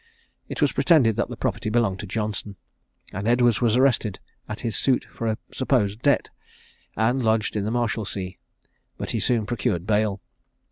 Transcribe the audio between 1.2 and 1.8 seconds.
the property